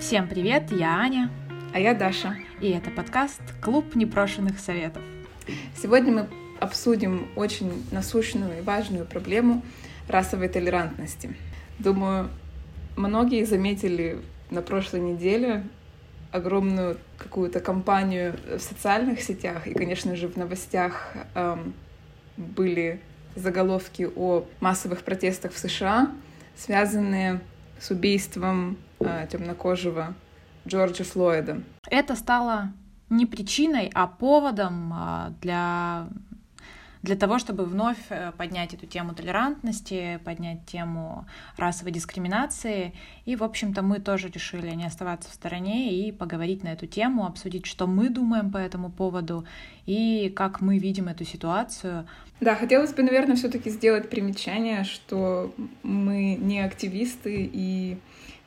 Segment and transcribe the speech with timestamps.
[0.00, 1.30] Всем привет, я Аня.
[1.74, 2.34] А я Даша.
[2.62, 5.02] И это подкаст «Клуб непрошенных советов».
[5.76, 6.28] Сегодня мы
[6.58, 9.62] обсудим очень насущную и важную проблему
[10.08, 11.36] расовой толерантности.
[11.78, 12.30] Думаю,
[12.96, 15.64] многие заметили на прошлой неделе
[16.32, 21.74] огромную какую-то кампанию в социальных сетях и, конечно же, в новостях эм,
[22.38, 23.02] были
[23.36, 26.10] заголовки о массовых протестах в США,
[26.56, 27.42] связанные
[27.78, 28.78] с убийством
[29.30, 30.14] темнокожего
[30.66, 31.62] Джорджа Флойда.
[31.88, 32.72] Это стало
[33.08, 36.08] не причиной, а поводом э, для
[37.02, 41.26] для того, чтобы вновь э, поднять эту тему толерантности, поднять тему
[41.56, 42.92] расовой дискриминации.
[43.24, 47.24] И, в общем-то, мы тоже решили не оставаться в стороне и поговорить на эту тему,
[47.24, 49.46] обсудить, что мы думаем по этому поводу
[49.86, 52.06] и как мы видим эту ситуацию.
[52.40, 57.98] Да, хотелось бы, наверное, все-таки сделать примечание, что мы не активисты и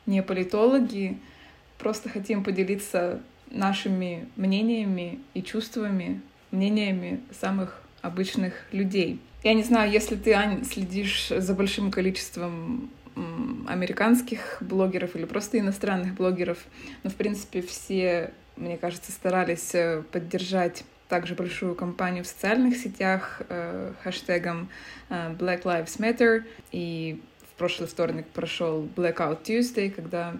[0.06, 1.18] не политологи,
[1.78, 9.20] просто хотим поделиться нашими мнениями и чувствами, мнениями самых обычных людей.
[9.42, 12.90] Я не знаю, если ты, Ань, следишь за большим количеством
[13.68, 16.58] американских блогеров или просто иностранных блогеров,
[17.02, 23.42] но, в принципе, все, мне кажется, старались э, поддержать также большую кампанию в социальных сетях
[23.48, 24.68] э, хэштегом
[25.10, 26.44] э, Black Lives Matter.
[26.72, 27.20] И
[27.56, 30.36] прошлый вторник прошел Blackout Tuesday, когда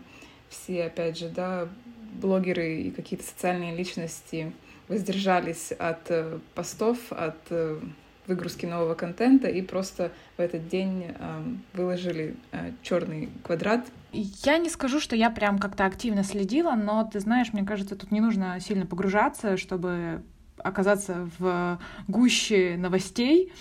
[0.49, 1.69] все, опять же, да,
[2.21, 4.53] блогеры и какие-то социальные личности
[4.89, 7.81] воздержались от э, постов, от э,
[8.27, 13.87] выгрузки нового контента и просто в этот день э, выложили э, черный квадрат.
[14.13, 18.11] Я не скажу, что я прям как-то активно следила, но ты знаешь, мне кажется, тут
[18.13, 20.23] не нужно сильно погружаться, чтобы
[20.59, 21.79] оказаться в
[22.09, 23.53] гуще новостей.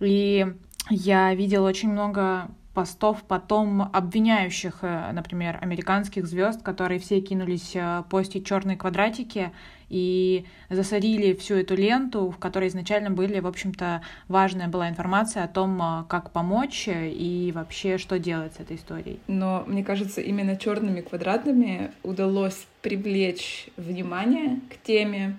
[0.00, 0.46] И
[0.90, 8.02] я видела очень много постов потом обвиняющих, э, например, американских звезд, которые все кинулись э,
[8.10, 9.52] постить черные квадратики
[9.88, 15.48] и засорили всю эту ленту, в которой изначально были, в общем-то, важная была информация о
[15.48, 19.20] том, э, как помочь и вообще что делать с этой историей.
[19.28, 25.36] Но мне кажется, именно черными квадратами удалось привлечь внимание к теме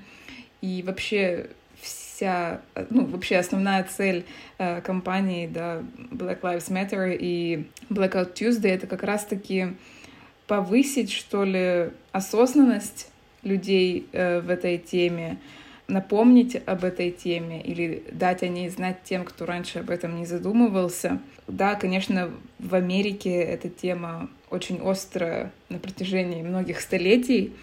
[0.62, 1.50] и вообще
[2.16, 4.26] вся, ну, вообще основная цель
[4.58, 9.74] э, компании, да, Black Lives Matter и Blackout Tuesday— это как раз-таки
[10.48, 13.10] повысить, что ли, осознанность
[13.44, 15.38] людей э, в этой теме,
[15.88, 20.26] напомнить об этой теме или дать о ней знать тем, кто раньше об этом не
[20.26, 21.20] задумывался.
[21.48, 27.54] Да, конечно, в Америке эта тема очень острая на протяжении многих столетий,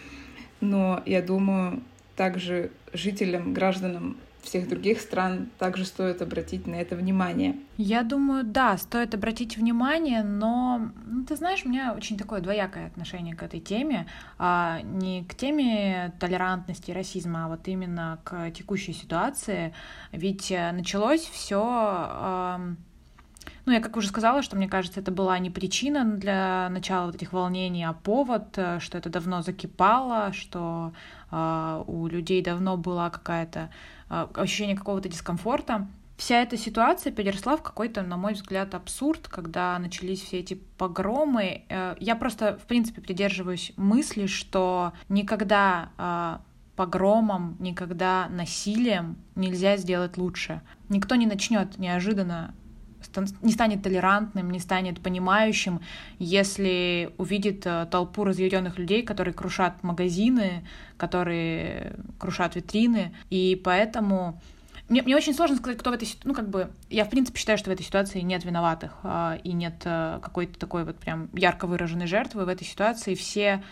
[0.60, 1.82] но я думаю,
[2.16, 7.56] также жителям, гражданам всех других стран также стоит обратить на это внимание.
[7.76, 12.88] Я думаю, да, стоит обратить внимание, но, ну, ты знаешь, у меня очень такое двоякое
[12.88, 14.06] отношение к этой теме,
[14.38, 19.72] а не к теме толерантности и расизма, а вот именно к текущей ситуации.
[20.10, 22.76] Ведь э, началось все
[23.64, 27.14] ну, я как уже сказала, что мне кажется, это была не причина для начала вот
[27.14, 30.92] этих волнений, а повод, э, что это давно закипало, что
[31.31, 33.70] э, у людей давно была какая-то
[34.12, 35.89] ощущение какого-то дискомфорта.
[36.17, 41.65] Вся эта ситуация переросла в какой-то, на мой взгляд, абсурд, когда начались все эти погромы.
[41.69, 46.39] Э, я просто, в принципе, придерживаюсь мысли, что никогда э,
[46.77, 50.61] погромом, никогда насилием нельзя сделать лучше.
[50.89, 52.55] Никто не начнет неожиданно
[53.21, 55.81] не станет толерантным, не станет понимающим,
[56.19, 63.15] если увидит э, толпу разъяренных людей, которые крушат магазины, которые крушат витрины.
[63.31, 64.41] И поэтому
[64.89, 67.39] мне, мне очень сложно сказать, кто в этой ситуации, ну, как бы, я, в принципе,
[67.39, 71.29] считаю, что в этой ситуации нет виноватых, э, и нет э, какой-то такой вот прям
[71.34, 73.15] ярко выраженной жертвы в этой ситуации.
[73.15, 73.62] Все а,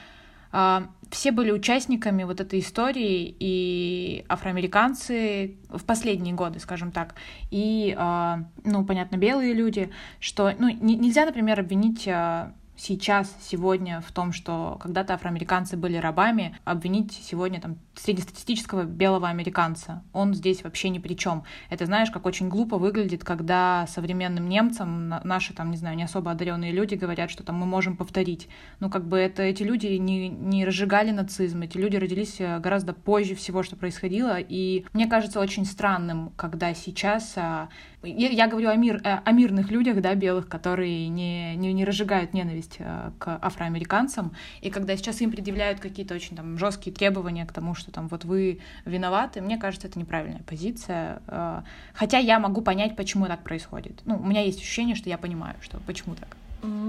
[0.52, 7.14] все были участниками вот этой истории, и афроамериканцы в последние годы, скажем так,
[7.50, 9.90] и, а, ну, понятно, белые люди,
[10.20, 16.56] что, ну, нельзя, например, обвинить а, сейчас, сегодня в том, что когда-то афроамериканцы были рабами,
[16.64, 20.02] обвинить сегодня там среднестатистического белого американца.
[20.14, 21.44] Он здесь вообще ни при чем.
[21.68, 26.30] Это знаешь, как очень глупо выглядит, когда современным немцам наши там, не знаю, не особо
[26.30, 28.48] одаренные люди говорят, что там мы можем повторить.
[28.80, 32.94] Ну, как бы это эти люди не, не разжигали нацизм, эти люди родились э, гораздо
[32.94, 34.38] позже всего, что происходило.
[34.40, 37.68] И мне кажется очень странным, когда сейчас а,
[38.02, 42.32] я, говорю о, мир, э, о мирных людях, да, белых, которые не, не, не разжигают
[42.32, 44.32] ненависть э, к афроамериканцам,
[44.62, 48.24] и когда сейчас им предъявляют какие-то очень там жесткие требования к тому, что там вот
[48.24, 51.20] вы виноваты, мне кажется, это неправильная позиция.
[51.26, 51.60] Э,
[51.92, 54.00] хотя я могу понять, почему так происходит.
[54.06, 56.36] Ну, у меня есть ощущение, что я понимаю, что почему так.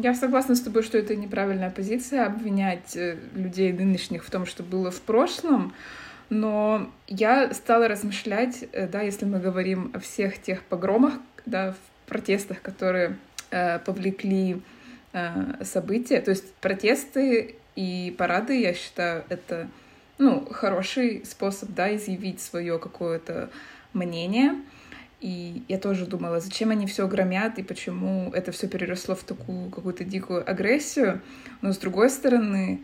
[0.04, 2.98] Я согласна с тобой, что это неправильная позиция обвинять
[3.34, 5.74] людей нынешних в том, что было в прошлом.
[6.32, 12.10] Но я стала размышлять, э, да, если мы говорим о всех тех погромах, да, в
[12.10, 13.18] протестах, которые
[13.50, 14.62] э, повлекли
[15.12, 16.22] э, события.
[16.22, 19.68] То есть протесты и парады, я считаю, это
[20.20, 23.50] ну, хороший способ да, изъявить свое какое-то
[23.92, 24.56] мнение.
[25.20, 29.70] И я тоже думала, зачем они все громят и почему это все переросло в такую
[29.70, 31.20] какую-то дикую агрессию.
[31.60, 32.80] Но с другой стороны,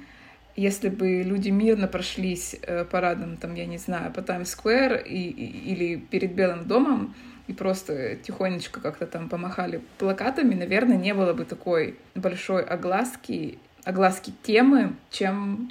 [0.57, 5.97] если бы люди мирно прошлись э, парадом, там, я не знаю, по Таймс-сквер и, или
[5.97, 7.15] перед Белым домом,
[7.45, 14.33] и просто тихонечко как-то там помахали плакатами, наверное, не было бы такой большой огласки, огласки
[14.43, 15.69] темы, чем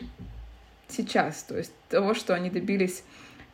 [0.89, 1.43] сейчас.
[1.43, 3.03] То есть того, что они добились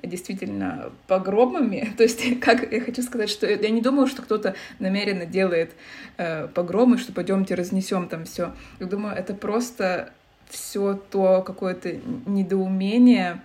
[0.02, 1.94] действительно погромами.
[1.96, 5.73] То есть, как я хочу сказать, что я не думаю, что кто-то намеренно делает
[6.19, 8.55] э, погромы, что пойдемте разнесем там все.
[8.81, 10.12] Я думаю, это просто
[10.52, 11.94] все то какое-то
[12.26, 13.40] недоумение,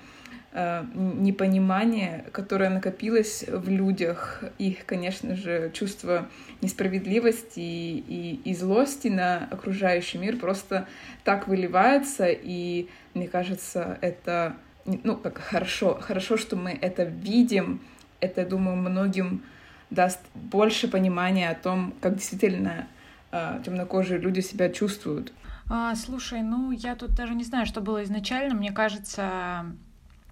[0.51, 6.27] э, непонимание, которое накопилось в людях, их, конечно же, чувство
[6.61, 10.87] несправедливости и, и, и злости на окружающий мир просто
[11.23, 17.81] так выливается, и мне кажется, это ну, как хорошо, хорошо, что мы это видим.
[18.19, 19.43] Это, думаю, многим
[19.89, 22.87] даст больше понимания о том, как действительно
[23.31, 25.33] э, темнокожие люди себя чувствуют.
[25.69, 28.55] А, слушай, ну я тут даже не знаю, что было изначально.
[28.55, 29.65] Мне кажется,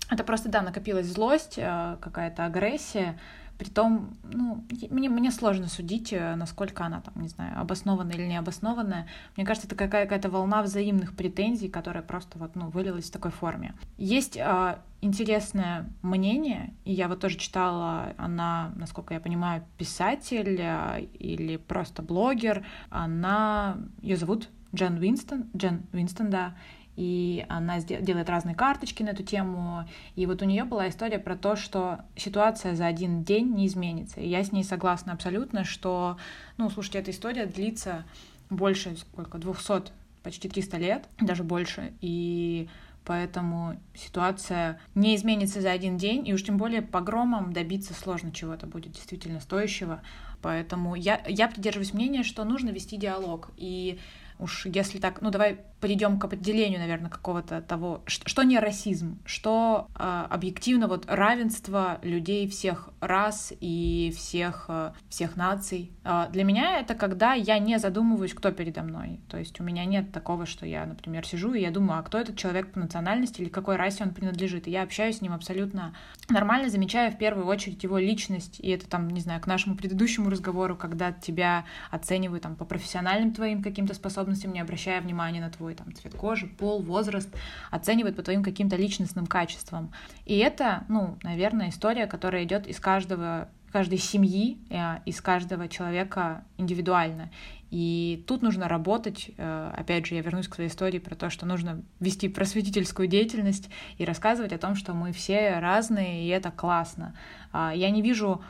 [0.09, 3.19] это просто, да, накопилась злость, э, какая-то агрессия.
[3.57, 8.37] Притом, ну, мне, мне сложно судить, э, насколько она там, не знаю, обоснованная или не
[8.37, 9.07] обоснованная.
[9.35, 13.73] Мне кажется, это какая-то волна взаимных претензий, которая просто вот, ну, вылилась в такой форме.
[13.97, 20.97] Есть а, интересное мнение, и я вот тоже читала, она, насколько я понимаю, писатель а,
[20.97, 26.55] или просто блогер, она, ее зовут Джен Уинстон, Джен Уинстон, да,
[26.95, 29.87] и она делает разные карточки на эту тему.
[30.15, 34.21] И вот у нее была история про то, что ситуация за один день не изменится.
[34.21, 36.17] И я с ней согласна абсолютно, что,
[36.57, 38.05] ну, слушайте, эта история длится
[38.49, 39.91] больше, сколько, 200,
[40.23, 41.93] почти 300 лет, даже больше.
[41.99, 42.69] И
[43.03, 48.67] поэтому ситуация не изменится за один день, и уж тем более погромом добиться сложно чего-то
[48.67, 50.01] будет действительно стоящего.
[50.41, 53.49] Поэтому я, я придерживаюсь мнения, что нужно вести диалог.
[53.57, 53.99] И
[54.39, 59.19] уж если так, ну давай перейдем к определению, наверное, какого-то того, что, что не расизм,
[59.25, 65.91] что э, объективно вот равенство людей всех рас и всех, э, всех наций.
[66.03, 69.19] Э, для меня это когда я не задумываюсь, кто передо мной.
[69.29, 72.17] То есть у меня нет такого, что я, например, сижу и я думаю, а кто
[72.17, 74.67] этот человек по национальности или какой расе он принадлежит.
[74.67, 75.93] И я общаюсь с ним абсолютно
[76.29, 78.59] нормально, замечая в первую очередь его личность.
[78.59, 83.33] И это там, не знаю, к нашему предыдущему разговору, когда тебя оценивают там по профессиональным
[83.33, 87.29] твоим каким-то способностям, не обращая внимания на твой там цвет кожи, пол, возраст,
[87.71, 89.91] оценивают по твоим каким-то личностным качествам.
[90.25, 96.45] И это, ну, наверное, история, которая идет из каждого каждой семьи, э, из каждого человека
[96.57, 97.29] индивидуально.
[97.71, 99.31] И тут нужно работать.
[99.35, 103.69] Э, опять же, я вернусь к своей истории про то, что нужно вести просветительскую деятельность
[103.97, 107.15] и рассказывать о том, что мы все разные, и это классно.
[107.51, 108.41] А, я не вижу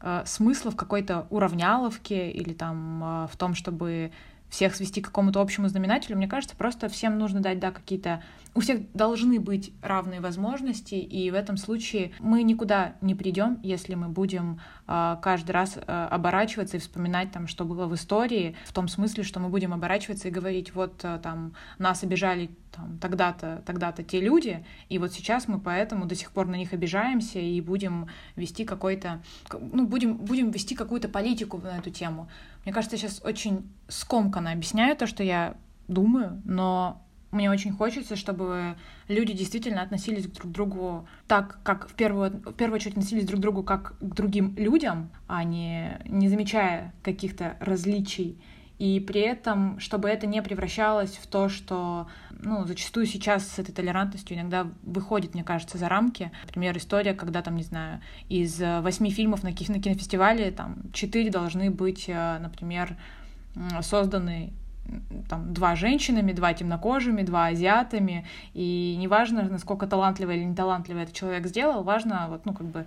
[0.00, 4.10] э, смысла в какой-то уравняловке или там в том, чтобы
[4.52, 6.18] всех свести к какому-то общему знаменателю.
[6.18, 8.22] Мне кажется, просто всем нужно дать, да, какие-то...
[8.54, 13.94] У всех должны быть равные возможности, и в этом случае мы никуда не придем, если
[13.94, 15.80] мы будем э, каждый раз э,
[16.10, 20.28] оборачиваться и вспоминать там, что было в истории, в том смысле, что мы будем оборачиваться
[20.28, 25.48] и говорить, вот э, там нас обижали там, тогда-то, тогда-то те люди, и вот сейчас
[25.48, 30.50] мы поэтому до сих пор на них обижаемся и будем вести какой-то, ну, будем, будем
[30.50, 32.28] вести какую-то политику на эту тему.
[32.64, 35.54] Мне кажется, я сейчас очень скомканно объясняю то, что я
[35.88, 37.02] думаю, но
[37.32, 38.76] мне очень хочется, чтобы
[39.08, 43.40] люди действительно относились друг к другу так, как в первую, в первую очередь относились друг
[43.40, 48.38] к другу как к другим людям, а не, не замечая каких-то различий.
[48.82, 52.08] И при этом, чтобы это не превращалось в то, что
[52.40, 56.32] ну, зачастую сейчас с этой толерантностью иногда выходит, мне кажется, за рамки.
[56.42, 61.70] Например, история, когда там, не знаю, из э, восьми фильмов на, кинофестивале там четыре должны
[61.70, 62.96] быть, э, например,
[63.82, 64.52] созданы
[65.28, 71.46] там два женщинами, два темнокожими, два азиатами, и неважно, насколько талантливый или неталантливый этот человек
[71.46, 72.86] сделал, важно вот, ну, как бы,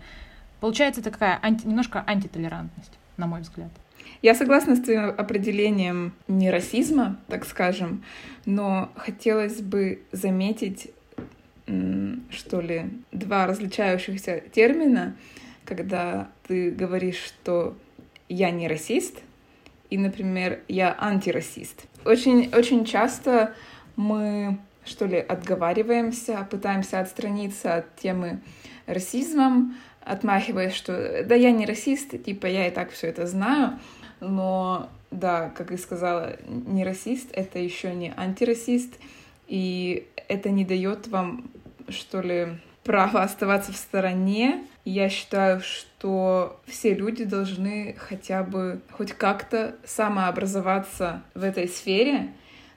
[0.59, 3.71] получается такая анти, немножко антитолерантность, на мой взгляд.
[4.21, 8.03] Я согласна с твоим определением не расизма, так скажем,
[8.45, 10.91] но хотелось бы заметить,
[11.65, 15.15] что ли, два различающихся термина,
[15.65, 17.75] когда ты говоришь, что
[18.29, 19.19] я не расист,
[19.89, 21.85] и, например, я антирасист.
[22.05, 23.53] Очень, очень часто
[23.95, 28.39] мы, что ли, отговариваемся, пытаемся отстраниться от темы
[28.85, 33.79] расизмом, отмахиваясь, что да я не расист, типа я и так все это знаю,
[34.19, 38.93] но да, как и сказала, не расист, это еще не антирасист,
[39.47, 41.49] и это не дает вам,
[41.89, 44.63] что ли, право оставаться в стороне.
[44.83, 52.29] Я считаю, что все люди должны хотя бы хоть как-то самообразоваться в этой сфере,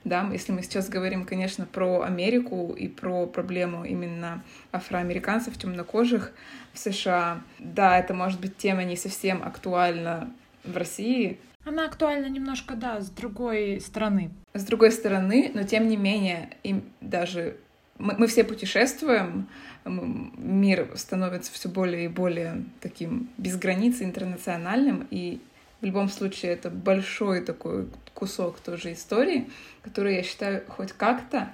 [0.05, 4.43] да, если мы сейчас говорим, конечно, про Америку и про проблему именно
[4.73, 6.33] афроамериканцев, темнокожих
[6.73, 10.31] в США, да, это может быть тема не совсем актуальна
[10.69, 11.39] в России.
[11.65, 14.31] Она актуальна немножко, да, с другой стороны.
[14.55, 17.57] С другой стороны, но тем не менее, им даже
[17.99, 19.49] мы, мы все путешествуем,
[19.85, 25.41] мир становится все более и более таким без границ, интернациональным, и
[25.81, 29.49] в любом случае это большой такой кусок тоже истории,
[29.83, 31.53] который, я считаю, хоть как-то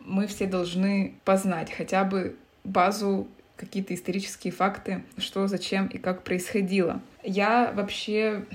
[0.00, 7.00] мы все должны познать, хотя бы базу какие-то исторические факты, что, зачем и как происходило.
[7.28, 8.46] Я вообще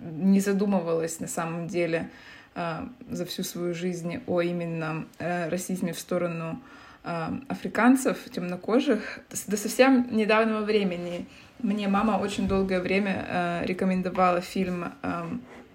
[0.00, 2.08] не задумывалась на самом деле
[2.54, 6.62] э, за всю свою жизнь о именно э, расизме в сторону
[7.04, 9.20] э, африканцев, темнокожих.
[9.46, 11.26] До совсем недавнего времени
[11.58, 14.92] мне мама очень долгое время рекомендовала фильм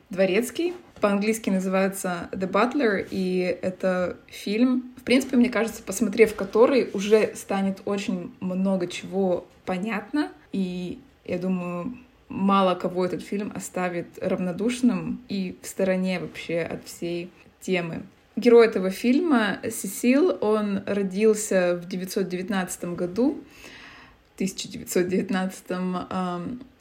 [0.09, 7.35] «Дворецкий», по-английски называется The Butler, и это фильм, в принципе, мне кажется, посмотрев который, уже
[7.35, 11.97] станет очень много чего понятно, и я думаю,
[12.29, 17.29] мало кого этот фильм оставит равнодушным и в стороне вообще от всей
[17.61, 18.03] темы.
[18.35, 23.37] Герой этого фильма, Сесил, он родился в 1919 году,
[24.35, 25.63] 1919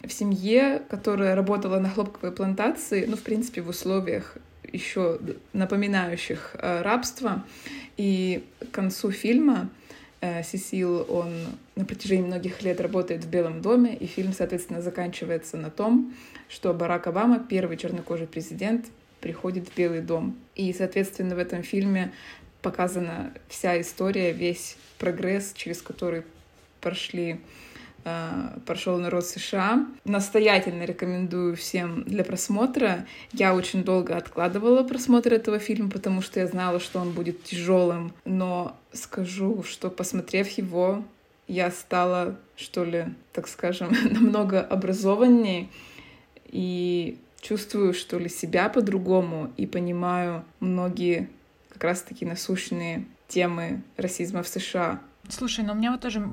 [0.03, 4.37] в семье, которая работала на хлопковой плантации, ну, в принципе, в условиях
[4.73, 5.21] еще
[5.53, 7.45] напоминающих э, рабство.
[7.97, 9.69] И к концу фильма
[10.45, 11.35] Сесил, он
[11.75, 16.15] на протяжении многих лет работает в Белом доме, и фильм, соответственно, заканчивается на том,
[16.49, 18.87] что Барак Обама, первый чернокожий президент,
[19.21, 20.37] приходит в Белый дом.
[20.55, 22.13] И, соответственно, в этом фильме
[22.61, 26.23] показана вся история, весь прогресс, через который
[26.81, 27.72] прошли Э,
[28.67, 29.87] прошел народ США.
[30.05, 33.07] Настоятельно рекомендую всем для просмотра.
[33.33, 38.13] Я очень долго откладывала просмотр этого фильма, потому что я знала, что он будет тяжелым.
[38.25, 41.05] Но скажу, что посмотрев его,
[41.49, 45.69] я стала, что ли, так скажем, намного образованнее
[46.47, 51.29] и чувствую, что ли, себя по-другому и понимаю многие
[51.69, 55.01] как раз-таки насущные темы расизма в США.
[55.29, 56.29] Слушай, ну у меня вот тоже,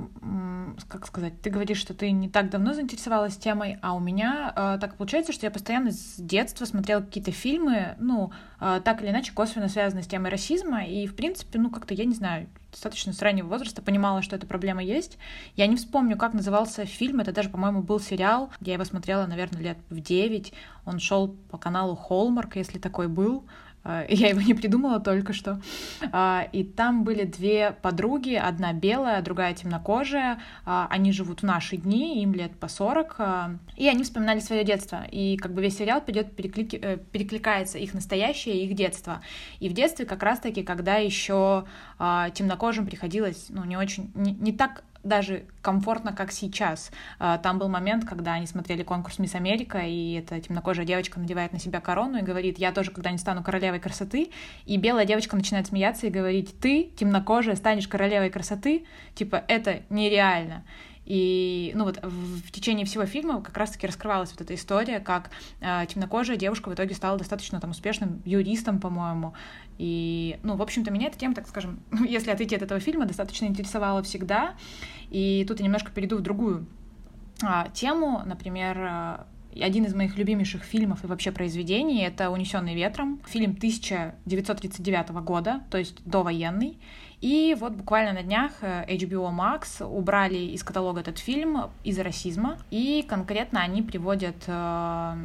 [0.88, 4.78] как сказать, ты говоришь, что ты не так давно заинтересовалась темой, а у меня э,
[4.82, 9.32] так получается, что я постоянно с детства смотрела какие-то фильмы, ну, э, так или иначе
[9.32, 13.22] косвенно связанные с темой расизма, и, в принципе, ну, как-то, я не знаю, достаточно с
[13.22, 15.20] раннего возраста понимала, что эта проблема есть.
[15.56, 19.62] Я не вспомню, как назывался фильм, это даже, по-моему, был сериал, я его смотрела, наверное,
[19.62, 20.52] лет в 9,
[20.86, 23.46] он шел по каналу Hallmark, если такой был,
[24.10, 25.62] я его не придумала только что.
[26.12, 30.40] А, и там были две подруги, одна белая, другая темнокожая.
[30.66, 33.18] А, они живут в наши дни, им лет по 40.
[33.78, 35.04] И они вспоминали свое детство.
[35.12, 36.76] И как бы весь сериал идет переклики...
[36.82, 39.22] Э, перекликается их настоящее и их детство.
[39.60, 41.66] И в детстве как раз-таки, когда еще
[41.98, 46.92] темнокожим приходилось ну, не очень, не, не так даже комфортно, как сейчас.
[47.20, 51.54] А, там был момент, когда они смотрели конкурс «Мисс Америка», и эта темнокожая девочка надевает
[51.54, 54.32] на себя корону и говорит, я тоже когда-нибудь стану королевой красоты,
[54.66, 60.64] и белая девочка начинает смеяться и говорить, ты, темнокожая, станешь королевой красоты, типа, это нереально.
[61.10, 65.86] И, ну вот, в, течение всего фильма как раз-таки раскрывалась вот эта история, как э,
[65.90, 69.34] темнокожая девушка в итоге стала достаточно там успешным юристом, по-моему.
[69.80, 73.46] И, ну, в общем-то, меня эта тема, так скажем, если отойти от этого фильма, достаточно
[73.46, 74.54] интересовала всегда.
[75.10, 76.68] И тут я немножко перейду в другую
[77.42, 79.28] а, тему, например, а,
[79.60, 85.80] один из моих любимейших фильмов и вообще произведений— это «Унесенный ветром», фильм 1939 года, то
[85.80, 86.78] есть довоенный.
[87.22, 92.58] И вот буквально на днях э, HBO Max убрали из каталога этот фильм из-за расизма,
[92.72, 95.16] и конкретно они приводят э,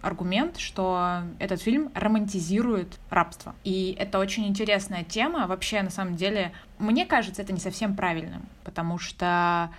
[0.00, 3.54] аргумент, что этот фильм романтизирует рабство.
[3.64, 5.46] И это очень интересная тема.
[5.46, 9.70] Вообще, на самом деле, мне кажется, это не совсем правильным, потому что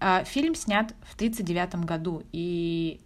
[0.00, 3.00] э, фильм снят в 1939 году, и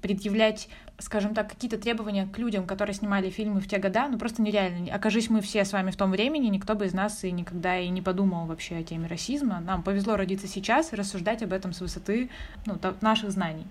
[0.00, 4.42] предъявлять скажем так, какие-то требования к людям, которые снимали фильмы в те года, ну просто
[4.42, 4.94] нереально.
[4.94, 7.88] Окажись мы все с вами в том времени, никто бы из нас и никогда и
[7.88, 9.60] не подумал вообще о теме расизма.
[9.60, 12.30] Нам повезло родиться сейчас и рассуждать об этом с высоты
[12.66, 13.66] ну, наших знаний.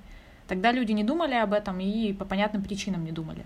[0.48, 3.45] Тогда люди не думали об этом и по понятным причинам не думали.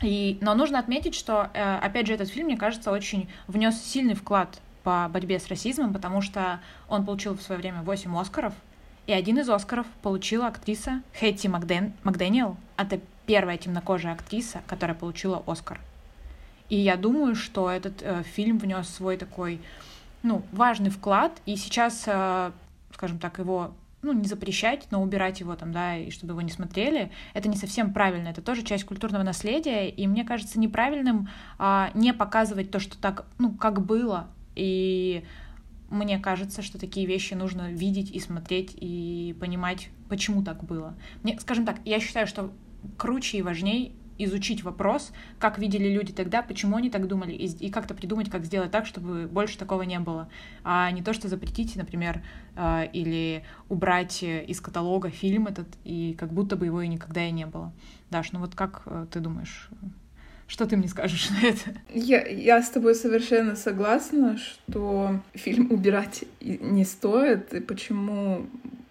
[0.00, 4.14] И, но нужно отметить, что, э, опять же, этот фильм, мне кажется, очень внес сильный
[4.14, 8.54] вклад по борьбе с расизмом, потому что он получил в свое время 8 Оскаров,
[9.08, 11.94] и один из Оскаров получила актриса Хэтти Макден...
[12.04, 12.58] Макдэниел.
[12.76, 15.80] Это первая темнокожая актриса, которая получила Оскар.
[16.68, 19.62] И я думаю, что этот э, фильм внес свой такой,
[20.22, 22.52] ну, важный вклад, и сейчас, э,
[22.92, 23.72] скажем так, его
[24.02, 27.56] ну, не запрещать, но убирать его там, да, и чтобы его не смотрели, это не
[27.56, 28.28] совсем правильно.
[28.28, 33.24] Это тоже часть культурного наследия, и мне кажется неправильным а, не показывать то, что так,
[33.38, 34.26] ну, как было.
[34.54, 35.24] И
[35.88, 40.94] мне кажется, что такие вещи нужно видеть и смотреть, и понимать, почему так было.
[41.22, 42.52] Мне, скажем так, я считаю, что
[42.96, 47.70] круче и важнее изучить вопрос, как видели люди тогда, почему они так думали, и, и
[47.70, 50.28] как-то придумать, как сделать так, чтобы больше такого не было.
[50.64, 52.22] А не то, что запретить, например,
[52.56, 57.30] э, или убрать из каталога фильм этот, и как будто бы его и никогда и
[57.30, 57.72] не было.
[58.10, 59.70] Даш, ну вот как э, ты думаешь,
[60.48, 61.78] что ты мне скажешь на это?
[61.94, 68.48] Я, я с тобой совершенно согласна, что фильм убирать не стоит, и почему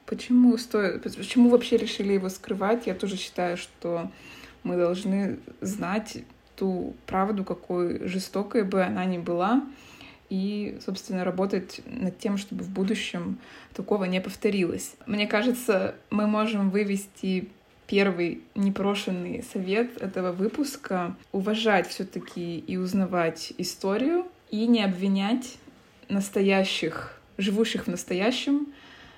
[0.08, 2.88] Почему стоит, почему вообще решили его скрывать?
[2.88, 4.10] Я тоже считаю, что
[4.64, 6.20] мы должны знать
[6.56, 9.66] ту правду, какой жестокой бы она ни была,
[10.30, 13.38] и, собственно, работать над тем, чтобы в будущем
[13.74, 14.96] такого не повторилось.
[15.06, 17.50] Мне кажется, мы можем вывести
[17.88, 25.58] первый непрошенный совет этого выпуска— уважать все таки и узнавать историю, и не обвинять
[26.10, 28.68] настоящих, живущих в настоящем,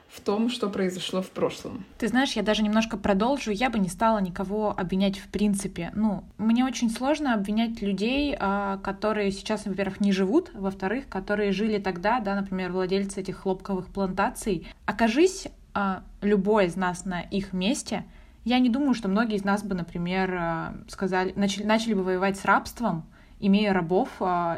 [0.09, 1.85] в том, что произошло в прошлом.
[1.99, 3.51] Ты знаешь, я даже немножко продолжу.
[3.51, 5.91] Я бы не стала никого обвинять в принципе.
[5.95, 11.77] Ну, мне очень сложно обвинять людей, а, которые сейчас, во-первых, не живут, во-вторых, которые жили
[11.77, 14.67] тогда, да, например, владельцы этих хлопковых плантаций.
[14.87, 18.03] Окажись а, любой из нас на их месте,
[18.45, 22.37] я не думаю, что многие из нас бы, например, а, сказали, начали, начали бы воевать
[22.37, 23.05] с рабством,
[23.39, 24.09] имея рабов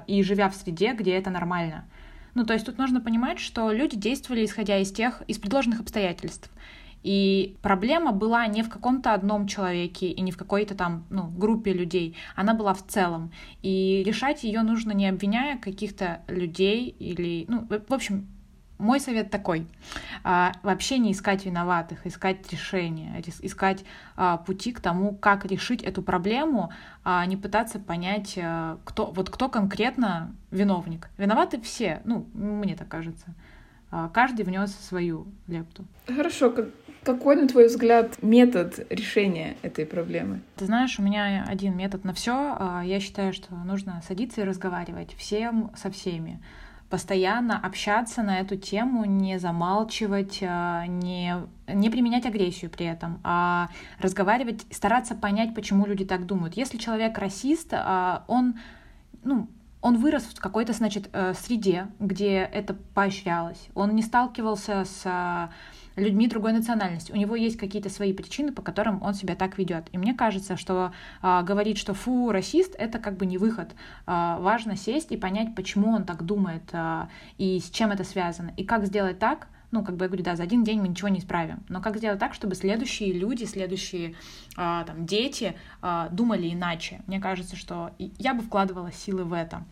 [0.07, 1.85] и живя в среде, где это нормально.
[2.33, 6.49] Ну, то есть тут нужно понимать, что люди действовали исходя из тех, из предложенных обстоятельств.
[7.03, 11.73] И проблема была не в каком-то одном человеке и не в какой-то там ну, группе
[11.73, 13.31] людей, она была в целом.
[13.63, 18.27] И решать ее нужно не обвиняя каких-то людей или, ну, в общем,
[18.81, 19.67] мой совет такой.
[20.23, 26.01] А, вообще не искать виноватых, искать решения, искать а, пути к тому, как решить эту
[26.01, 26.71] проблему,
[27.03, 31.09] а не пытаться понять, а, кто, вот кто конкретно виновник.
[31.17, 33.27] Виноваты все, ну, мне так кажется.
[33.91, 35.85] А, каждый внес свою лепту.
[36.07, 36.69] Хорошо, как,
[37.03, 40.41] какой, на твой взгляд, метод решения этой проблемы?
[40.55, 42.81] Ты знаешь, у меня один метод на все.
[42.83, 46.41] Я считаю, что нужно садиться и разговаривать всем со всеми
[46.91, 51.35] постоянно общаться на эту тему, не замалчивать, а, не,
[51.67, 56.55] не применять агрессию при этом, а разговаривать, стараться понять, почему люди так думают.
[56.57, 58.59] Если человек расист, а, он,
[59.23, 59.47] ну,
[59.81, 63.69] он вырос в какой-то, значит, э, среде, где это поощрялось.
[63.73, 65.49] Он не сталкивался с
[65.95, 67.11] людьми другой национальности.
[67.11, 69.87] У него есть какие-то свои причины, по которым он себя так ведет.
[69.91, 73.71] И мне кажется, что а, говорить, что фу, расист, это как бы не выход.
[74.05, 78.53] А, важно сесть и понять, почему он так думает а, и с чем это связано.
[78.57, 81.07] И как сделать так, ну, как бы я говорю, да, за один день мы ничего
[81.07, 81.63] не исправим.
[81.69, 84.15] Но как сделать так, чтобы следующие люди, следующие
[84.57, 87.01] а, там, дети а, думали иначе?
[87.07, 89.63] Мне кажется, что я бы вкладывала силы в это.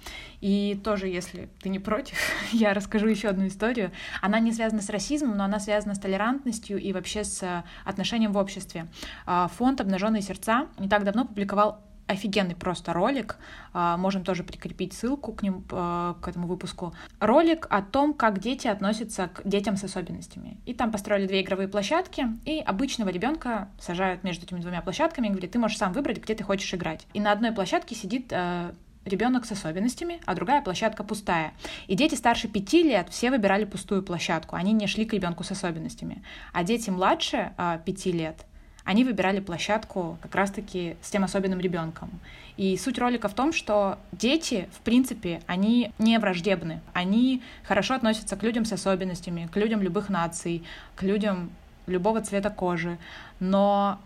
[0.42, 2.18] И тоже, если ты не против,
[2.52, 3.92] я расскажу еще одну историю.
[4.22, 8.38] Она не связана с расизмом, но она связана с толерантностью и вообще с отношением в
[8.38, 8.88] обществе.
[9.26, 13.38] А, фонд «Обнаженные сердца» не так давно публиковал офигенный просто ролик,
[13.72, 16.93] а, можем тоже прикрепить ссылку к, ним, а, к этому выпуску.
[17.19, 20.58] Ролик о том, как дети относятся к детям с особенностями.
[20.65, 25.30] И там построили две игровые площадки, и обычного ребенка сажают между этими двумя площадками и
[25.30, 27.06] говорят, ты можешь сам выбрать, где ты хочешь играть.
[27.13, 28.72] И на одной площадке сидит э,
[29.06, 31.54] ребенок с особенностями, а другая площадка пустая.
[31.88, 35.52] И дети старше пяти лет все выбирали пустую площадку, они не шли к ребенку с
[35.52, 36.24] особенностями.
[36.54, 38.45] А дети младше э, пяти лет
[38.89, 42.10] они выбирали площадку как раз-таки с тем особенным ребенком.
[42.58, 46.82] И суть ролика в том, что дети, в принципе, они не враждебны.
[46.93, 50.63] Они хорошо относятся к людям с особенностями, к людям любых наций,
[50.95, 51.52] к людям
[51.86, 52.97] любого цвета кожи.
[53.39, 53.99] Но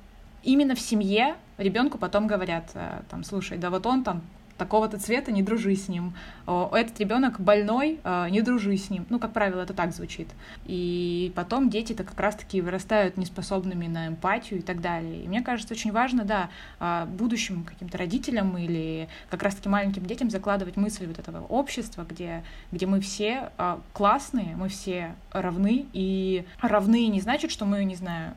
[0.44, 4.22] именно в семье ребенку потом говорят, э, там, слушай, да вот он там
[4.58, 6.14] такого-то цвета, не дружи с ним.
[6.46, 9.06] Этот ребенок больной, а, не дружи с ним.
[9.10, 10.30] Ну, как правило, это так звучит.
[10.66, 15.24] И потом дети-то как раз-таки вырастают неспособными на эмпатию и так далее.
[15.24, 20.30] И мне кажется, очень важно, да, а, будущим каким-то родителям или как раз-таки маленьким детям
[20.30, 26.46] закладывать мысль вот этого общества, где, где мы все а, классные, мы все равны, и
[26.62, 28.34] равны не значит, что мы, не знаю,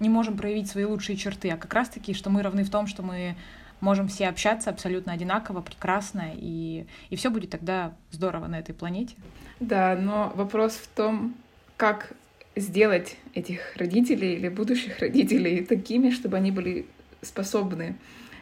[0.00, 3.02] не можем проявить свои лучшие черты, а как раз-таки, что мы равны в том, что
[3.02, 3.36] мы
[3.80, 9.14] можем все общаться абсолютно одинаково, прекрасно, и, и все будет тогда здорово на этой планете.
[9.60, 11.34] Да, но вопрос в том,
[11.76, 12.12] как
[12.56, 16.86] сделать этих родителей или будущих родителей такими, чтобы они были
[17.22, 17.96] способны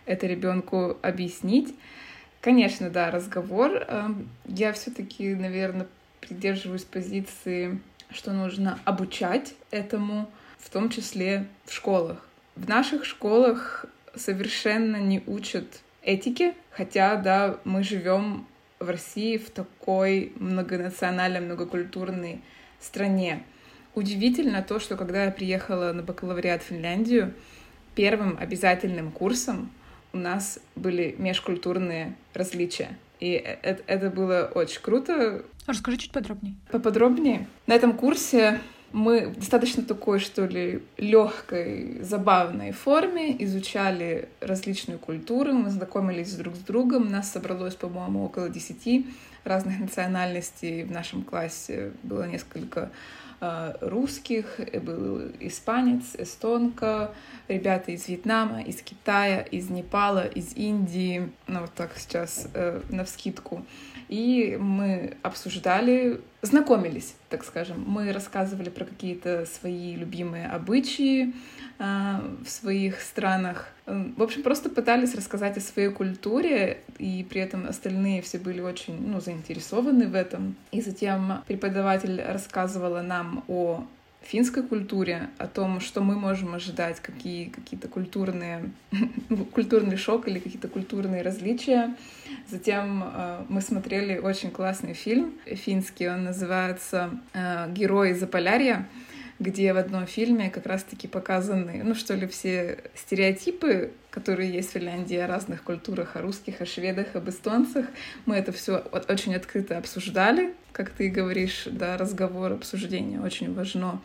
[0.06, 1.74] это ребенку объяснить.
[2.40, 3.84] Конечно, да, разговор.
[3.88, 5.88] Эм, я все-таки, наверное,
[6.20, 12.26] придерживаюсь позиции, что нужно обучать этому, в том числе в школах.
[12.54, 13.84] В наших школах
[14.16, 18.46] совершенно не учат этике, хотя, да, мы живем
[18.78, 22.40] в России в такой многонациональной, многокультурной
[22.80, 23.42] стране.
[23.94, 27.32] Удивительно то, что когда я приехала на бакалавриат в Финляндию,
[27.94, 29.70] первым обязательным курсом
[30.12, 32.96] у нас были межкультурные различия.
[33.20, 35.44] И это, это было очень круто.
[35.66, 36.54] Расскажи чуть подробнее.
[36.70, 37.46] Поподробнее.
[37.66, 38.60] На этом курсе
[38.92, 46.54] мы в достаточно такой, что ли, легкой, забавной форме изучали различную культуру, мы знакомились друг
[46.54, 49.06] с другом, нас собралось, по-моему, около десяти
[49.44, 52.90] разных национальностей в нашем классе, было несколько
[53.38, 57.12] Э, русских, был испанец, эстонка,
[57.48, 63.04] ребята из Вьетнама, из Китая, из Непала, из Индии, ну вот так сейчас э, на
[63.04, 63.66] вскидку.
[64.08, 67.84] И мы обсуждали, знакомились, так скажем.
[67.86, 71.34] Мы рассказывали про какие-то свои любимые обычаи,
[71.78, 73.68] а, в своих странах.
[73.84, 78.98] В общем, просто пытались рассказать о своей культуре, и при этом остальные все были очень
[79.06, 80.56] ну, заинтересованы в этом.
[80.72, 83.84] И затем преподаватель рассказывала нам о
[84.26, 88.70] финской культуре, о том, что мы можем ожидать, какие какие-то культурные,
[89.52, 91.94] культурный шок или какие-то культурные различия.
[92.48, 98.88] Затем э, мы смотрели очень классный фильм финский, он называется э, «Герои Заполярья»,
[99.38, 104.72] где в одном фильме как раз-таки показаны, ну что ли, все стереотипы, которые есть в
[104.72, 107.86] Финляндии о разных культурах, о русских, о шведах, об эстонцах.
[108.24, 114.00] Мы это все очень открыто обсуждали, как ты говоришь, да, разговор, обсуждение очень важно.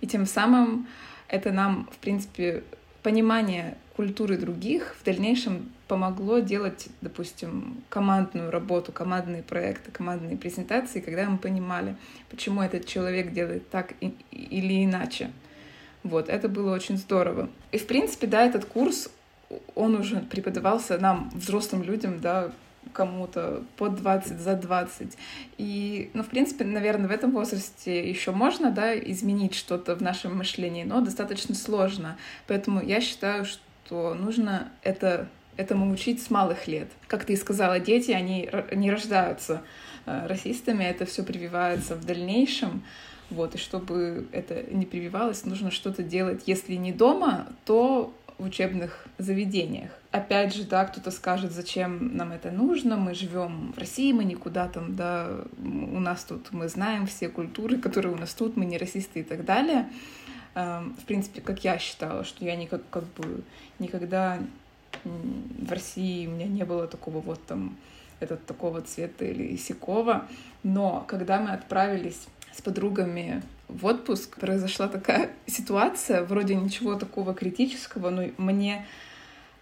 [0.00, 0.88] И тем самым
[1.28, 2.64] это нам, в принципе,
[3.02, 11.28] понимание культуры других в дальнейшем помогло делать, допустим, командную работу, командные проекты, командные презентации, когда
[11.28, 11.96] мы понимали,
[12.30, 13.94] почему этот человек делает так
[14.30, 15.30] или иначе.
[16.02, 17.48] Вот, это было очень здорово.
[17.70, 19.10] И, в принципе, да, этот курс,
[19.74, 22.52] он уже преподавался нам, взрослым людям, да,
[22.92, 25.16] кому-то под 20, за 20.
[25.58, 30.36] И, ну, в принципе, наверное, в этом возрасте еще можно, да, изменить что-то в нашем
[30.36, 32.16] мышлении, но достаточно сложно.
[32.46, 36.88] Поэтому я считаю, что нужно это этому учить с малых лет.
[37.06, 39.62] Как ты и сказала, дети, они не рождаются
[40.06, 42.82] э, расистами, это все прививается в дальнейшем.
[43.30, 49.06] Вот, и чтобы это не прививалось, нужно что-то делать, если не дома, то в учебных
[49.18, 49.90] заведениях.
[50.10, 54.68] Опять же, да, кто-то скажет, зачем нам это нужно, мы живем в России, мы никуда
[54.68, 55.28] там, да,
[55.58, 59.22] у нас тут, мы знаем все культуры, которые у нас тут, мы не расисты и
[59.22, 59.88] так далее.
[60.54, 63.42] Эм, в принципе, как я считала, что я никак, как бы
[63.78, 64.38] никогда
[65.04, 67.76] в России у меня не было такого вот там
[68.20, 70.28] этот такого цвета или сякого.
[70.62, 78.10] Но когда мы отправились с подругами в отпуск, произошла такая ситуация, вроде ничего такого критического,
[78.10, 78.86] но мне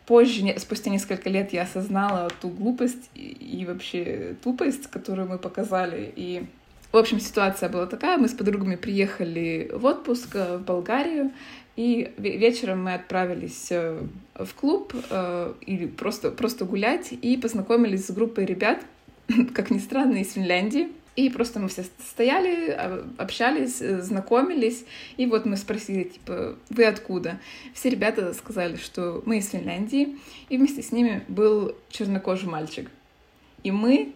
[0.07, 6.13] позже, спустя несколько лет, я осознала ту глупость и вообще тупость, которую мы показали.
[6.17, 6.47] И,
[6.91, 8.19] в общем, ситуация была такая.
[8.19, 11.31] Мы с подругами приехали в отпуск э, в Болгарию,
[11.77, 14.03] и вечером мы отправились э,
[14.35, 18.81] в клуб э, или просто, просто гулять и познакомились с группой ребят,
[19.55, 20.89] как ни странно, из Финляндии.
[21.21, 24.87] И просто мы все стояли, а, общались, э, знакомились.
[25.19, 27.39] И вот мы спросили, типа, вы откуда?
[27.75, 30.17] Все ребята сказали, что мы из Финляндии.
[30.49, 32.91] И вместе с ними был чернокожий мальчик.
[33.63, 34.15] И мы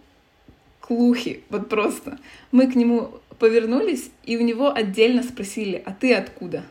[0.80, 2.18] клухи, вот просто.
[2.52, 6.64] Мы к нему повернулись, и у него отдельно спросили, а ты откуда?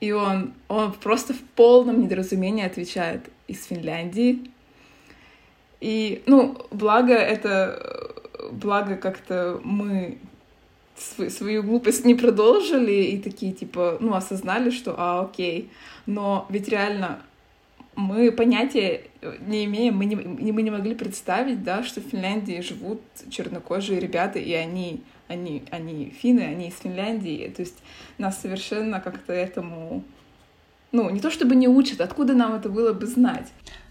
[0.00, 4.50] И он, он просто в полном недоразумении отвечает из Финляндии.
[5.80, 7.95] И, ну, благо это,
[8.52, 10.18] благо как-то мы
[10.96, 15.70] свою, глупость не продолжили и такие, типа, ну, осознали, что, а, окей.
[16.06, 17.20] Но ведь реально
[17.96, 19.02] мы понятия
[19.46, 24.38] не имеем, мы не, мы не могли представить, да, что в Финляндии живут чернокожие ребята,
[24.38, 27.52] и они они, они финны, они из Финляндии.
[27.54, 27.78] То есть
[28.18, 30.04] нас совершенно как-то этому...
[30.92, 33.48] Ну, не то чтобы не учат, откуда нам это было бы знать.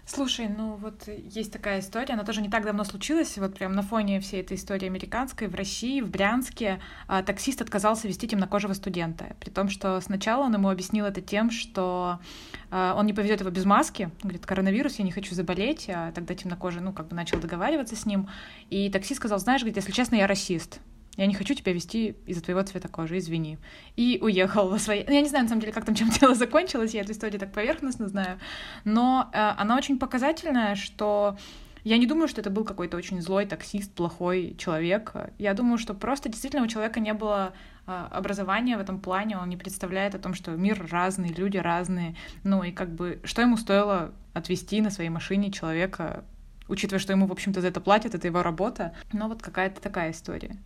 [0.08, 3.82] Слушай, ну вот есть такая история, она тоже не так давно случилась, вот прям на
[3.82, 9.34] фоне всей этой истории американской в России, в Брянске, а, таксист отказался вести темнокожего студента,
[9.40, 12.20] при том, что сначала он ему объяснил это тем, что
[12.70, 16.12] а, он не повезет его без маски, он говорит, коронавирус, я не хочу заболеть, а
[16.12, 18.28] тогда темнокожий, ну, как бы начал договариваться с ним,
[18.70, 20.78] и таксист сказал, знаешь, говорит, если честно, я расист,
[21.16, 23.58] я не хочу тебя вести из-за твоего цвета кожи, извини.
[23.96, 25.04] И уехал во свои...
[25.06, 27.40] Ну, я не знаю, на самом деле, как там чем дело закончилось, я эту историю
[27.40, 28.38] так поверхностно знаю,
[28.84, 31.36] но э, она очень показательная, что
[31.84, 35.12] я не думаю, что это был какой-то очень злой таксист, плохой человек.
[35.38, 37.54] Я думаю, что просто действительно у человека не было
[37.86, 42.16] э, образования в этом плане, он не представляет о том, что мир разный, люди разные.
[42.42, 46.24] Ну и как бы, что ему стоило отвезти на своей машине человека
[46.68, 48.92] учитывая, что ему, в общем-то, за это платят, это его работа.
[49.12, 50.56] Но вот какая-то такая история.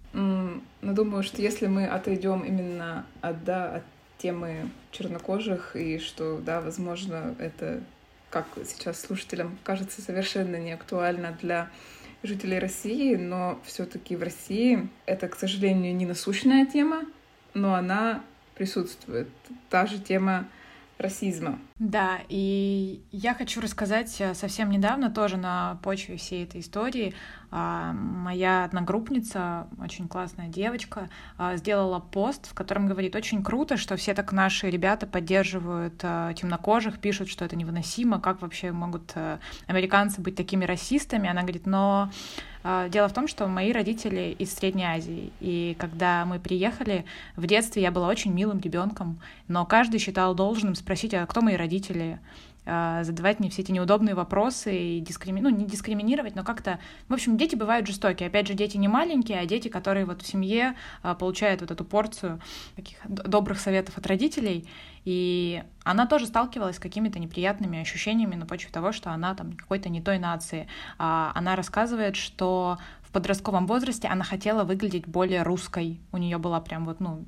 [0.50, 3.82] Mm, ну, думаю, что если мы отойдем именно от, да, от
[4.18, 7.82] темы чернокожих, и что, да, возможно, это,
[8.30, 11.70] как сейчас слушателям кажется, совершенно не актуально для
[12.22, 17.04] жителей России, но все-таки в России это, к сожалению, не насущная тема,
[17.54, 18.22] но она
[18.54, 19.28] присутствует.
[19.70, 20.46] Та же тема
[20.98, 21.58] расизма.
[21.78, 27.14] Да, и я хочу рассказать э, совсем недавно, тоже на почве всей этой истории,
[27.50, 34.14] моя одногруппница, очень классная девочка, а, сделала пост, в котором говорит, очень круто, что все
[34.14, 39.14] так наши ребята поддерживают а, темнокожих, пишут, что это невыносимо, как вообще могут
[39.66, 41.28] американцы быть такими расистами.
[41.28, 42.10] Она говорит, но
[42.62, 47.81] Дело в том, что мои родители из Средней Азии, и когда мы приехали, в детстве
[47.81, 49.18] я была очень милым ребенком,
[49.49, 52.18] но каждый считал должным спросить, а кто мои родители,
[52.66, 55.40] а, задавать мне все эти неудобные вопросы и дискрими...
[55.40, 56.79] ну, не дискриминировать, но как-то...
[57.09, 58.29] В общем, дети бывают жестокие.
[58.29, 61.85] Опять же, дети не маленькие, а дети, которые вот в семье а, получают вот эту
[61.85, 62.40] порцию
[62.77, 64.68] таких добрых советов от родителей.
[65.04, 69.88] И она тоже сталкивалась с какими-то неприятными ощущениями на почве того, что она там какой-то
[69.88, 70.68] не той нации.
[70.98, 76.00] А, она рассказывает, что в подростковом возрасте она хотела выглядеть более русской.
[76.12, 77.24] У нее была прям вот, ну,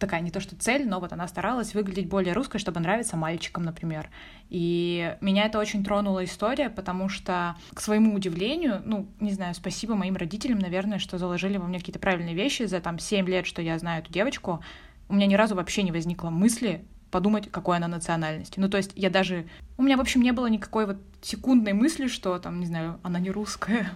[0.00, 3.62] такая не то что цель, но вот она старалась выглядеть более русской, чтобы нравиться мальчикам,
[3.62, 4.08] например.
[4.48, 9.94] И меня это очень тронула история, потому что, к своему удивлению, ну, не знаю, спасибо
[9.94, 13.62] моим родителям, наверное, что заложили во мне какие-то правильные вещи за там 7 лет, что
[13.62, 14.62] я знаю эту девочку.
[15.10, 18.60] У меня ни разу вообще не возникло мысли подумать, какой она национальности.
[18.60, 19.46] Ну, то есть я даже...
[19.76, 23.18] У меня, в общем, не было никакой вот секундной мысли, что там, не знаю, она
[23.18, 23.90] не русская.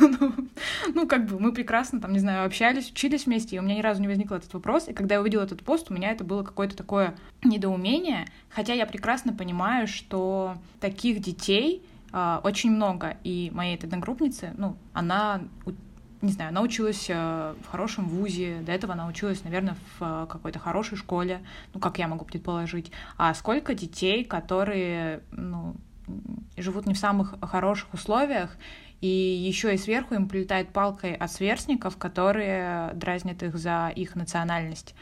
[0.94, 3.80] ну, как бы мы прекрасно там, не знаю, общались, учились вместе, и у меня ни
[3.80, 4.88] разу не возник этот вопрос.
[4.88, 8.86] И когда я увидела этот пост, у меня это было какое-то такое недоумение, хотя я
[8.86, 15.42] прекрасно понимаю, что таких детей э, очень много, и моей этой одногруппницы, ну, она
[16.22, 20.26] не знаю, она училась э, в хорошем вузе, до этого она училась, наверное, в э,
[20.28, 21.40] какой-то хорошей школе,
[21.72, 22.92] ну, как я могу предположить.
[23.16, 25.76] А сколько детей, которые, ну,
[26.56, 28.56] живут не в самых хороших условиях,
[29.00, 34.94] и еще и сверху им прилетает палкой от сверстников, которые дразнят их за их национальность.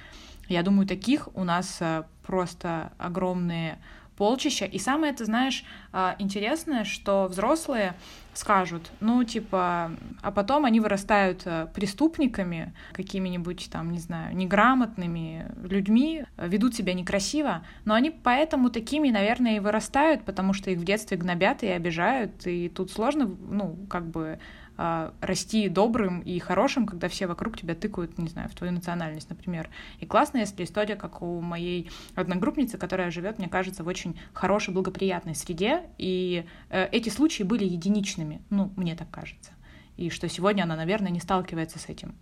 [0.49, 3.79] Я думаю, таких у нас э, просто огромные
[4.19, 4.65] полчища.
[4.65, 7.95] И самое, ты знаешь, а, интересное, что взрослые
[8.35, 16.25] скажут, ну, типа, а потом они вырастают э, преступниками, какими-нибудь там, не знаю, неграмотными людьми,
[16.37, 21.17] ведут себя некрасиво, но они поэтому такими, наверное, и вырастают, потому что их в детстве
[21.17, 24.39] гнобят и обижают, и тут сложно, ну, как бы
[24.79, 29.29] а, расти добрым и хорошим, когда все вокруг тебя тыкают, не знаю, в твою национальность,
[29.29, 29.69] например.
[30.01, 34.73] И классно, если история, как у моей одногруппницы, которая живет, мне кажется, в очень хорошей,
[34.73, 39.51] благоприятной среде, и э, эти случаи были единичными, ну, мне так кажется.
[39.97, 42.15] И что сегодня она, наверное, не сталкивается с этим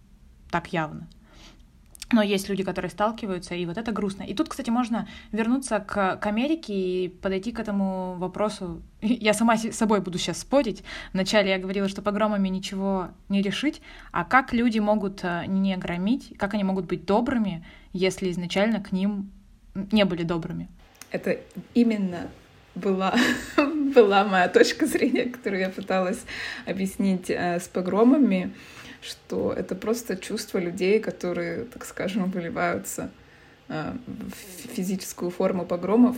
[0.50, 1.06] так явно.
[2.12, 4.22] Но есть люди, которые сталкиваются, и вот это грустно.
[4.22, 8.80] И тут, кстати, можно вернуться к, к Америке и подойти к этому вопросу.
[9.02, 10.84] Я сама с собой буду сейчас спорить.
[11.12, 13.82] Вначале я говорила, что погромами ничего не решить.
[14.12, 18.92] А как люди могут э, не громить, как они могут быть добрыми, если изначально к
[18.92, 19.32] ним
[19.74, 20.68] не были добрыми?
[21.10, 21.38] Это
[21.74, 22.28] именно
[22.76, 23.14] была,
[23.94, 26.24] была моя точка зрения, которую я пыталась
[26.66, 28.52] объяснить э, с погромами
[29.06, 33.10] что это просто чувство людей, которые, так скажем, выливаются
[33.68, 36.16] а, в физическую форму погромов,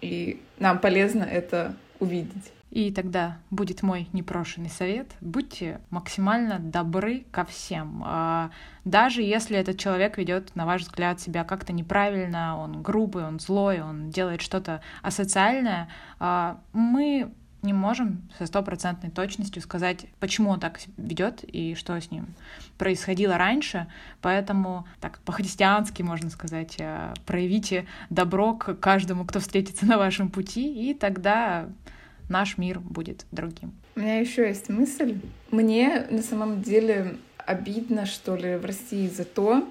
[0.00, 2.52] и нам полезно это увидеть.
[2.70, 5.06] И тогда будет мой непрошенный совет.
[5.22, 8.02] Будьте максимально добры ко всем.
[8.04, 8.50] А,
[8.84, 13.80] даже если этот человек ведет, на ваш взгляд, себя как-то неправильно, он грубый, он злой,
[13.80, 17.32] он делает что-то асоциальное, а, мы
[17.68, 22.26] не можем со стопроцентной точностью сказать, почему он так ведет и что с ним
[22.78, 23.86] происходило раньше.
[24.22, 30.90] Поэтому так по-христиански можно сказать, э, проявите добро к каждому, кто встретится на вашем пути,
[30.90, 31.68] и тогда
[32.30, 33.74] наш мир будет другим.
[33.96, 35.20] У меня еще есть мысль.
[35.50, 39.68] Мне на самом деле обидно, что ли, в России за то,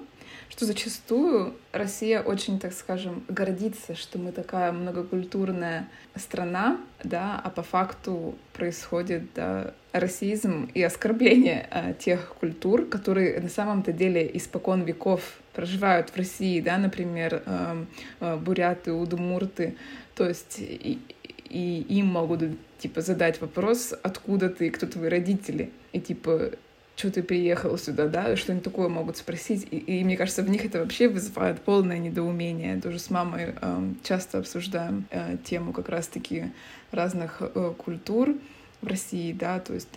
[0.48, 7.62] что зачастую Россия очень, так скажем, гордится, что мы такая многокультурная страна, да, а по
[7.62, 15.38] факту происходит да, расизм и оскорбление а, тех культур, которые на самом-то деле испокон веков
[15.52, 17.84] проживают в России, да, например, э,
[18.20, 19.76] э, буряты, удмурты,
[20.14, 21.00] то есть и,
[21.48, 22.42] и им могут
[22.78, 26.52] типа задать вопрос, откуда ты, кто твои родители, и типа
[26.98, 29.66] что ты приехал сюда, да, что-нибудь такое могут спросить.
[29.70, 32.80] И, и мне кажется, в них это вообще вызывает полное недоумение.
[32.80, 36.52] Тоже с мамой э, часто обсуждаем э, тему как раз-таки
[36.90, 38.34] разных э, культур
[38.80, 39.88] в России, да, то есть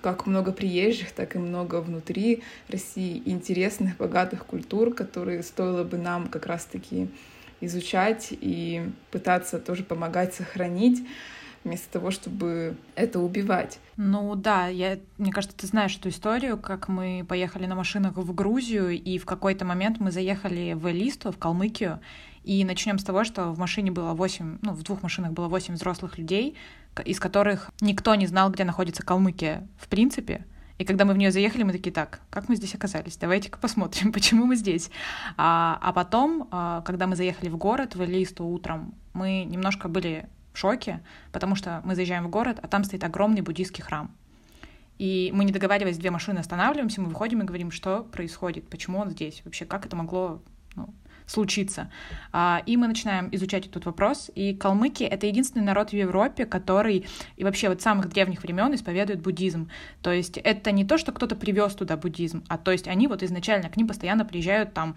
[0.00, 6.28] как много приезжих, так и много внутри России интересных, богатых культур, которые стоило бы нам
[6.28, 7.08] как раз-таки
[7.60, 11.04] изучать и пытаться тоже помогать сохранить
[11.68, 13.78] вместо того, чтобы это убивать.
[13.96, 18.34] Ну да, я, мне кажется, ты знаешь эту историю, как мы поехали на машинах в
[18.34, 22.00] Грузию, и в какой-то момент мы заехали в Элисту, в Калмыкию,
[22.42, 25.74] и начнем с того, что в машине было 8, ну, в двух машинах было 8
[25.74, 26.56] взрослых людей,
[27.04, 30.46] из которых никто не знал, где находится Калмыкия в принципе.
[30.78, 33.16] И когда мы в нее заехали, мы такие, так, как мы здесь оказались?
[33.16, 34.90] Давайте-ка посмотрим, почему мы здесь.
[35.36, 40.28] А, а потом, а, когда мы заехали в город, в Элисту утром, мы немножко были
[40.58, 41.00] шоке,
[41.32, 44.10] потому что мы заезжаем в город, а там стоит огромный буддийский храм.
[44.98, 49.10] И мы, не договариваясь, две машины останавливаемся, мы выходим и говорим, что происходит, почему он
[49.10, 50.42] здесь, вообще как это могло
[50.74, 50.92] ну,
[51.28, 51.90] случиться.
[52.32, 54.30] А, и мы начинаем изучать этот вопрос.
[54.34, 58.74] И калмыки— это единственный народ в Европе, который и вообще вот с самых древних времен
[58.74, 59.70] исповедует буддизм.
[60.02, 63.22] То есть это не то, что кто-то привез туда буддизм, а то есть они вот
[63.22, 64.96] изначально к ним постоянно приезжают там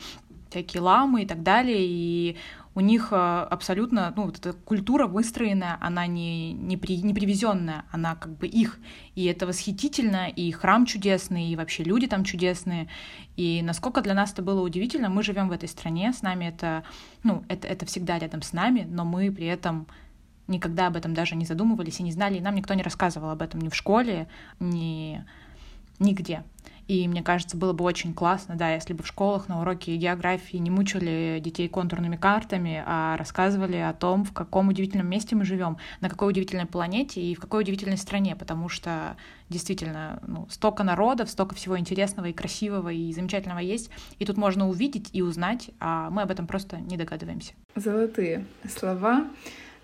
[0.49, 2.37] всякие ламы и так далее, и
[2.73, 7.83] у них э, абсолютно, ну, вот эта культура выстроенная, она не, не, при, не привезенная,
[7.91, 8.79] она как бы их.
[9.15, 12.87] И это восхитительно, и храм чудесный, и вообще люди там чудесные.
[13.35, 16.83] И насколько для нас это было удивительно, мы живем в этой стране, с нами это,
[17.23, 19.87] ну, это, это всегда рядом с нами, но мы при этом
[20.47, 23.41] никогда об этом даже не задумывались и не знали, и нам никто не рассказывал об
[23.41, 24.27] этом ни в школе,
[24.59, 25.23] ни
[25.99, 26.43] нигде.
[26.91, 30.57] И мне кажется, было бы очень классно, да, если бы в школах на уроке географии
[30.57, 35.77] не мучили детей контурными картами, а рассказывали о том, в каком удивительном месте мы живем,
[36.01, 39.15] на какой удивительной планете и в какой удивительной стране, потому что
[39.47, 44.67] действительно ну, столько народов, столько всего интересного и красивого и замечательного есть, и тут можно
[44.67, 47.53] увидеть и узнать, а мы об этом просто не догадываемся.
[47.73, 49.27] Золотые слова,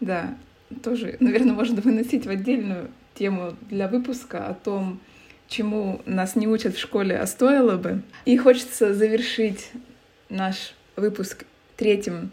[0.01, 0.35] да,
[0.83, 4.99] тоже, наверное, можно выносить в отдельную тему для выпуска о том,
[5.47, 8.01] чему нас не учат в школе, а стоило бы.
[8.25, 9.69] И хочется завершить
[10.29, 12.31] наш выпуск третьим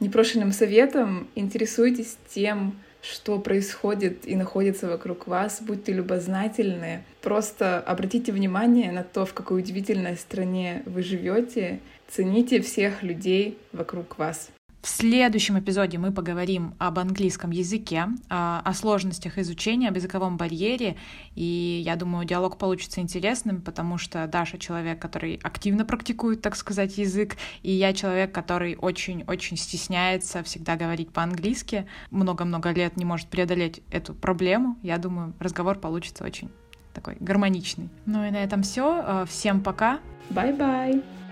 [0.00, 1.28] непрошенным советом.
[1.34, 7.04] Интересуйтесь тем, что происходит и находится вокруг вас, будьте любознательны.
[7.20, 11.80] Просто обратите внимание на то, в какой удивительной стране вы живете.
[12.08, 14.50] Цените всех людей вокруг вас.
[14.84, 20.96] В следующем эпизоде мы поговорим об английском языке, а, о сложностях изучения, об языковом барьере,
[21.34, 26.98] и я думаю, диалог получится интересным, потому что Даша человек, который активно практикует, так сказать,
[26.98, 33.80] язык, и я человек, который очень-очень стесняется всегда говорить по-английски, много-много лет не может преодолеть
[33.90, 34.76] эту проблему.
[34.82, 36.50] Я думаю, разговор получится очень
[36.92, 37.88] такой гармоничный.
[38.04, 39.24] Ну и на этом все.
[39.26, 40.00] Всем пока.
[40.28, 41.23] Bye-bye.